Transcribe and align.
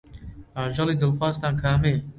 ئاژەڵی 0.55 0.99
دڵخوازتان 1.01 1.53
کامەیە؟ 1.61 1.97